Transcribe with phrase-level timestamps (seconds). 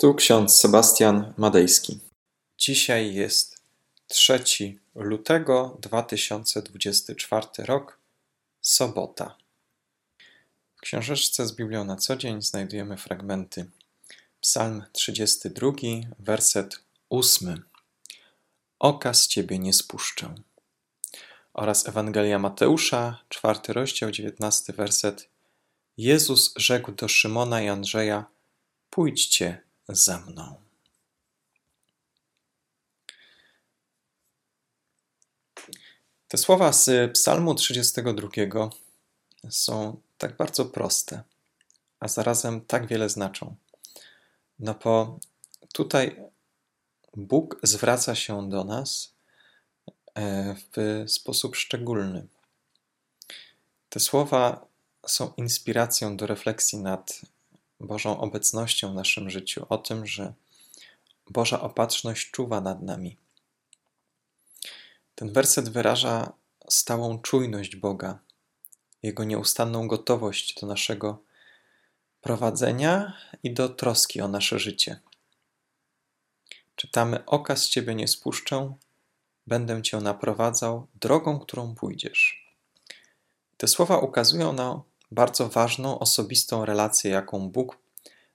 [0.00, 1.98] Tu ksiądz Sebastian Madejski.
[2.58, 3.62] Dzisiaj jest
[4.06, 4.44] 3
[4.94, 7.98] lutego 2024 rok,
[8.60, 9.36] sobota.
[10.76, 13.70] W książeczce z Biblią na co dzień znajdujemy fragmenty
[14.40, 15.72] Psalm 32,
[16.18, 16.80] werset
[17.10, 17.62] 8.
[18.78, 20.34] Oka z ciebie nie spuszczę.
[21.54, 25.28] Oraz Ewangelia Mateusza, 4 rozdział, 19 werset.
[25.96, 28.24] Jezus rzekł do Szymona i Andrzeja:
[28.90, 30.54] Pójdźcie za mną.
[36.28, 38.28] Te słowa z Psalmu 32
[39.50, 41.22] są tak bardzo proste,
[42.00, 43.56] a zarazem tak wiele znaczą.
[44.58, 45.18] No bo
[45.72, 46.22] tutaj
[47.16, 49.14] Bóg zwraca się do nas
[50.14, 52.26] e, w sposób szczególny.
[53.88, 54.66] Te słowa
[55.06, 57.20] są inspiracją do refleksji nad
[57.80, 60.34] Bożą obecnością w naszym życiu, o tym, że
[61.30, 63.16] Boża opatrzność czuwa nad nami.
[65.14, 66.32] Ten werset wyraża
[66.68, 68.18] stałą czujność Boga,
[69.02, 71.22] Jego nieustanną gotowość do naszego
[72.20, 73.12] prowadzenia
[73.42, 75.00] i do troski o nasze życie.
[76.76, 78.74] Czytamy: Oka z ciebie nie spuszczę,
[79.46, 82.48] będę cię naprowadzał drogą, którą pójdziesz.
[83.56, 87.78] Te słowa ukazują nam bardzo ważną, osobistą relację, jaką Bóg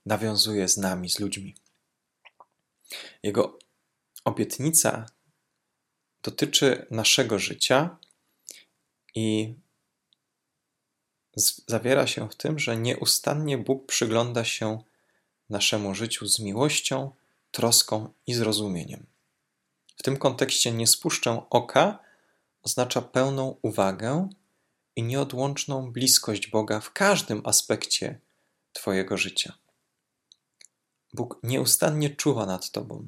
[0.06, 1.56] nawiązuje z nami, z ludźmi.
[3.24, 3.60] Jego
[4.26, 5.06] obietnica
[6.24, 7.98] dotyczy naszego życia
[9.16, 9.56] i
[11.68, 14.84] zawiera się w tym, że nieustannie Bóg przygląda się
[15.50, 17.12] naszemu życiu z miłością,
[17.52, 19.06] troską i zrozumieniem.
[19.98, 22.00] W tym kontekście nie spuszczę oka
[22.64, 24.30] oznacza pełną uwagę
[24.96, 28.20] i nieodłączną bliskość Boga w każdym aspekcie
[28.74, 29.54] Twojego życia.
[31.14, 33.08] Bóg nieustannie czuwa nad Tobą.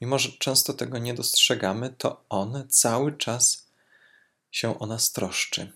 [0.00, 3.70] Mimo, że często tego nie dostrzegamy, to On cały czas
[4.50, 5.72] się o nas troszczy.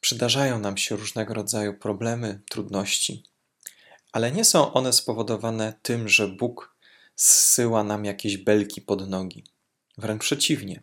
[0.00, 3.22] Przydarzają nam się różnego rodzaju problemy, trudności,
[4.12, 6.76] ale nie są one spowodowane tym, że Bóg
[7.16, 9.44] zsyła nam jakieś belki pod nogi.
[9.98, 10.82] Wręcz przeciwnie.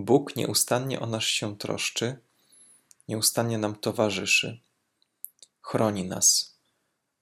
[0.00, 2.18] Bóg nieustannie o nas się troszczy,
[3.08, 4.60] nieustannie nam towarzyszy,
[5.62, 6.54] chroni nas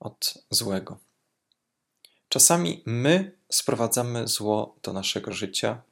[0.00, 0.98] od złego.
[2.28, 5.82] Czasami my sprowadzamy zło do naszego życia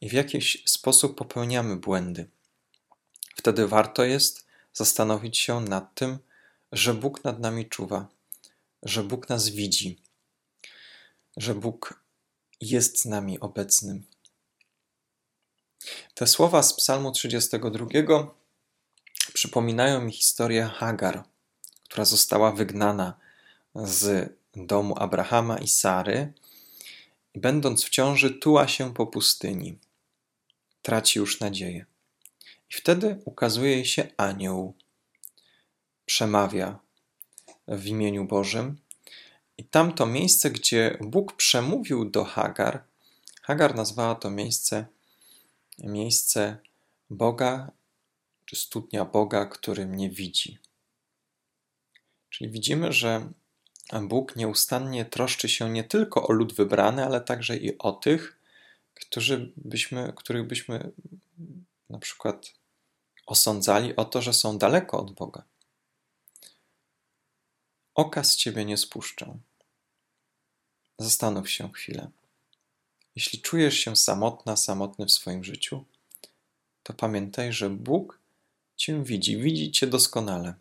[0.00, 2.28] i w jakiś sposób popełniamy błędy.
[3.36, 6.18] Wtedy warto jest zastanowić się nad tym,
[6.72, 8.08] że Bóg nad nami czuwa,
[8.82, 9.98] że Bóg nas widzi,
[11.36, 12.00] że Bóg
[12.60, 14.13] jest z nami obecnym.
[16.14, 17.86] Te słowa z Psalmu 32
[19.32, 21.24] przypominają mi historię Hagar,
[21.84, 23.14] która została wygnana
[23.74, 26.32] z domu Abrahama i Sary
[27.34, 29.78] i będąc w ciąży tuła się po pustyni.
[30.82, 31.86] Traci już nadzieję.
[32.70, 34.74] I wtedy ukazuje jej się anioł.
[36.06, 36.78] Przemawia
[37.68, 38.78] w imieniu Bożym.
[39.58, 42.84] I tamto miejsce, gdzie Bóg przemówił do Hagar,
[43.42, 44.86] Hagar nazwała to miejsce
[45.78, 46.58] miejsce
[47.10, 47.70] Boga,
[48.44, 50.58] czy studnia Boga, który mnie widzi.
[52.30, 53.32] Czyli widzimy, że
[54.02, 58.40] Bóg nieustannie troszczy się nie tylko o lud wybrany, ale także i o tych,
[58.94, 60.92] którzy byśmy, których byśmy
[61.90, 62.52] na przykład
[63.26, 65.44] osądzali o to, że są daleko od Boga.
[67.94, 69.38] Oka z ciebie nie spuszczę.
[70.98, 72.10] Zastanów się chwilę.
[73.16, 75.84] Jeśli czujesz się samotna, samotny w swoim życiu,
[76.82, 78.20] to pamiętaj, że Bóg
[78.76, 80.54] Cię widzi, widzi Cię doskonale,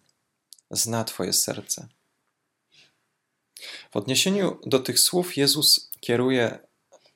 [0.71, 1.87] zna Twoje serce.
[3.91, 6.59] W odniesieniu do tych słów Jezus kieruje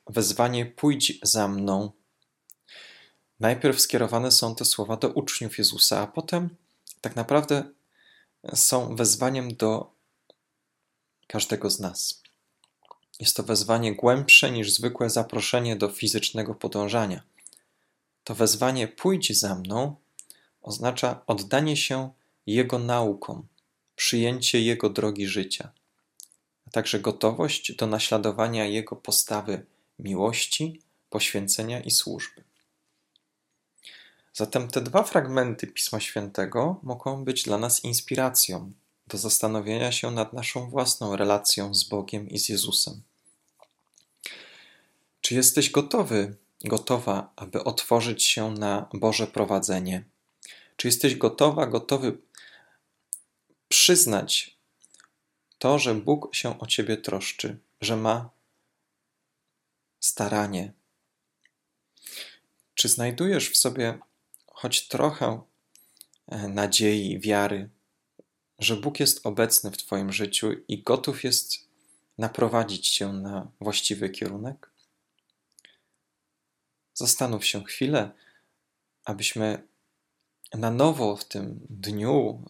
[0.06, 1.92] wezwanie: pójdź za mną.
[3.40, 6.56] Najpierw skierowane są te słowa do uczniów Jezusa, a potem
[7.00, 7.64] tak naprawdę
[8.54, 9.92] są wezwaniem do
[11.26, 12.22] każdego z nas.
[13.20, 17.22] Jest to wezwanie głębsze niż zwykłe zaproszenie do fizycznego podążania.
[18.24, 19.96] To wezwanie pójdź za mną
[20.62, 22.10] oznacza oddanie się
[22.46, 23.46] Jego naukom,
[23.96, 25.72] przyjęcie Jego drogi życia,
[26.66, 29.66] a także gotowość do naśladowania Jego postawy
[29.98, 32.44] miłości, poświęcenia i służby.
[34.32, 38.72] Zatem te dwa fragmenty Pisma Świętego mogą być dla nas inspiracją
[39.06, 43.02] do zastanowienia się nad naszą własną relacją z Bogiem i z Jezusem.
[45.28, 50.04] Czy jesteś gotowy, gotowa, aby otworzyć się na Boże prowadzenie?
[50.76, 52.18] Czy jesteś gotowa, gotowy
[53.68, 54.56] przyznać
[55.58, 58.30] To, że Bóg się o ciebie troszczy, że ma
[60.00, 60.72] staranie.
[62.74, 63.98] Czy znajdujesz w sobie
[64.46, 65.42] choć trochę
[66.26, 67.70] e, nadziei, wiary,
[68.58, 71.68] że Bóg jest obecny w Twoim życiu i gotów jest
[72.18, 74.77] naprowadzić Cię na właściwy kierunek?
[76.98, 78.10] Zastanów się chwilę,
[79.04, 79.68] abyśmy
[80.54, 82.44] na nowo w tym dniu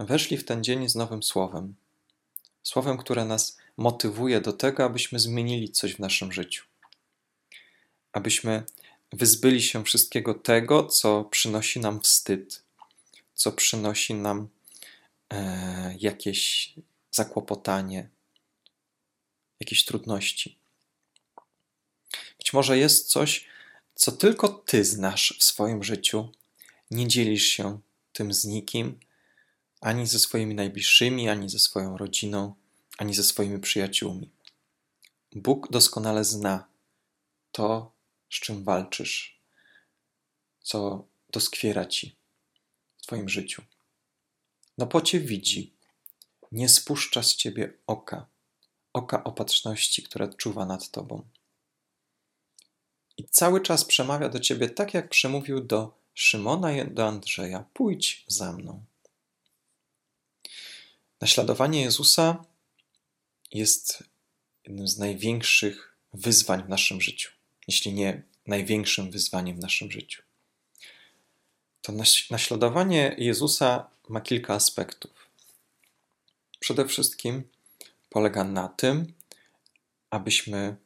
[0.00, 1.74] weszli w ten dzień z nowym słowem.
[2.62, 6.64] Słowem, które nas motywuje do tego, abyśmy zmienili coś w naszym życiu.
[8.12, 8.62] Abyśmy
[9.12, 12.62] wyzbyli się wszystkiego tego, co przynosi nam wstyd,
[13.34, 14.48] co przynosi nam
[15.30, 16.72] e, jakieś
[17.10, 18.08] zakłopotanie,
[19.60, 20.57] jakieś trudności.
[22.48, 23.46] Być może jest coś,
[23.94, 26.32] co tylko ty znasz w swoim życiu,
[26.90, 27.80] nie dzielisz się
[28.12, 29.00] tym z nikim,
[29.80, 32.54] ani ze swoimi najbliższymi, ani ze swoją rodziną,
[32.98, 34.30] ani ze swoimi przyjaciółmi.
[35.32, 36.68] Bóg doskonale zna
[37.52, 37.92] to,
[38.30, 39.40] z czym walczysz,
[40.60, 42.16] co doskwiera ci
[42.98, 43.62] w Twoim życiu.
[44.78, 45.72] No po Cię widzi,
[46.52, 48.26] nie spuszcza z Ciebie oka,
[48.92, 51.28] oka opatrzności, które czuwa nad Tobą.
[53.30, 58.52] Cały czas przemawia do Ciebie tak, jak przemówił do Szymona i do Andrzeja: pójdź za
[58.52, 58.84] mną.
[61.20, 62.44] Naśladowanie Jezusa
[63.52, 64.04] jest
[64.64, 67.30] jednym z największych wyzwań w naszym życiu,
[67.68, 70.22] jeśli nie największym wyzwaniem w naszym życiu.
[71.82, 71.92] To
[72.30, 75.28] naśladowanie Jezusa ma kilka aspektów.
[76.60, 77.48] Przede wszystkim
[78.10, 79.12] polega na tym,
[80.10, 80.76] abyśmy,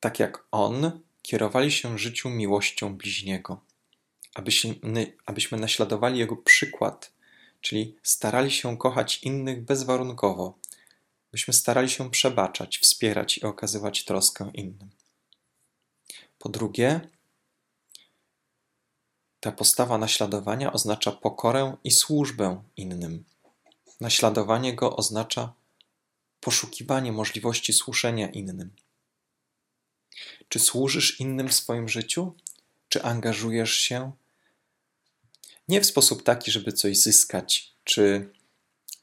[0.00, 3.60] tak jak On, kierowali się życiu miłością bliźniego,
[4.34, 4.74] abyśmy,
[5.26, 7.12] abyśmy naśladowali Jego przykład,
[7.60, 10.58] czyli starali się kochać innych bezwarunkowo,
[11.32, 14.90] byśmy starali się przebaczać, wspierać i okazywać troskę innym.
[16.38, 17.00] Po drugie,
[19.40, 23.24] ta postawa naśladowania oznacza pokorę i służbę innym.
[24.00, 25.52] Naśladowanie go oznacza
[26.40, 28.70] poszukiwanie możliwości służenia innym.
[30.48, 32.34] Czy służysz innym w swoim życiu?
[32.88, 34.12] Czy angażujesz się?
[35.68, 38.32] Nie w sposób taki, żeby coś zyskać, czy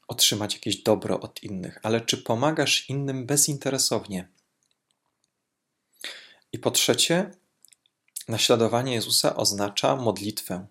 [0.08, 4.28] otrzymać jakieś dobro od innych, ale czy pomagasz innym bezinteresownie?
[6.52, 7.32] I po trzecie,
[8.28, 10.68] naśladowanie Jezusa oznacza modlitwę.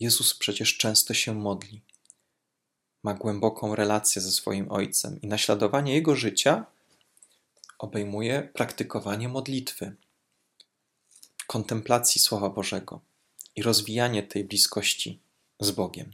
[0.00, 1.80] Jezus przecież często się modli.
[3.02, 6.66] Ma głęboką relację ze swoim Ojcem i naśladowanie Jego życia
[7.78, 9.96] obejmuje praktykowanie modlitwy,
[11.46, 13.00] kontemplacji Słowa Bożego
[13.56, 15.20] i rozwijanie tej bliskości
[15.60, 16.10] z Bogiem.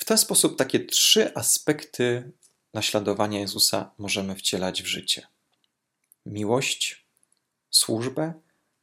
[0.00, 2.32] W ten sposób takie trzy aspekty
[2.74, 5.26] naśladowania Jezusa możemy wcielać w życie:
[6.26, 7.06] miłość,
[7.70, 8.32] służbę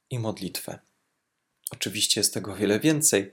[0.10, 0.80] i modlitwę.
[1.72, 3.32] Oczywiście jest tego wiele więcej,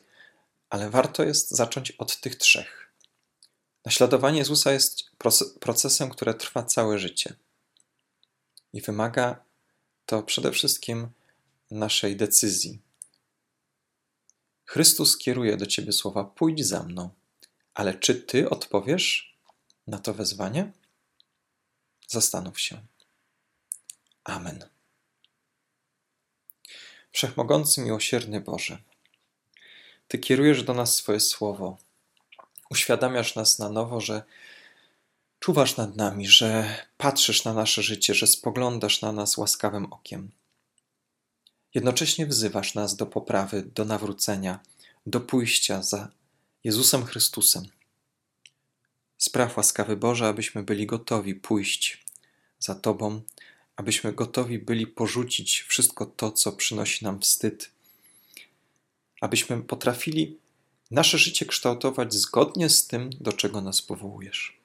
[0.71, 2.93] ale warto jest zacząć od tych trzech.
[3.85, 5.08] Naśladowanie Jezusa jest
[5.61, 7.35] procesem, który trwa całe życie
[8.73, 9.45] i wymaga
[10.07, 11.09] to przede wszystkim
[11.71, 12.79] naszej decyzji.
[14.65, 17.11] Chrystus kieruje do ciebie słowa: pójdź za mną.
[17.75, 19.37] Ale czy ty odpowiesz
[19.87, 20.73] na to wezwanie?
[22.07, 22.87] Zastanów się.
[24.25, 24.69] Amen.
[27.13, 28.79] Wszechmogący, miłosierny Boże,
[30.09, 31.79] Ty kierujesz do nas swoje słowo.
[32.71, 34.23] Uświadamiasz nas na nowo, że
[35.39, 40.31] czuwasz nad nami, że patrzysz na nasze życie, że spoglądasz na nas łaskawym okiem.
[41.75, 44.61] Jednocześnie wzywasz nas do poprawy, do nawrócenia,
[45.07, 46.11] do pójścia za
[46.65, 47.65] Jezusem Chrystusem.
[49.19, 52.05] Spraw łaskawy Boże, abyśmy byli gotowi pójść
[52.59, 53.23] za Tobą,
[53.77, 57.71] abyśmy gotowi byli porzucić wszystko to, co przynosi nam wstyd,
[59.21, 60.39] abyśmy potrafili
[60.91, 64.58] nasze życie kształtować zgodnie z tym, do czego nas powołujesz.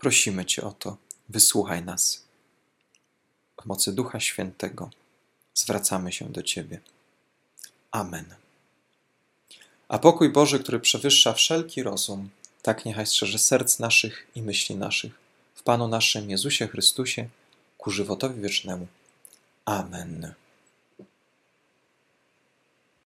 [0.00, 0.96] Prosimy Cię o to,
[1.28, 2.22] wysłuchaj nas.
[3.62, 4.90] W mocy Ducha Świętego
[5.54, 6.80] zwracamy się do Ciebie.
[7.90, 8.34] Amen.
[9.88, 12.30] A pokój Boży, który przewyższa wszelki rozum,
[12.62, 15.12] tak niechaj strzeże serc naszych i myśli naszych
[15.54, 17.28] w Panu naszym Jezusie Chrystusie
[17.78, 18.86] ku żywotowi wiecznemu.
[19.64, 20.34] Amen.